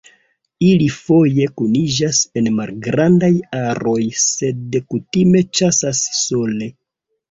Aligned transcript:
Ili 0.67 0.87
foje 0.93 1.45
kuniĝas 1.61 2.23
en 2.43 2.51
malgrandaj 2.61 3.31
aroj 3.61 4.01
sed 4.25 4.83
kutime 4.91 5.49
ĉasas 5.63 6.07
sole. 6.27 6.77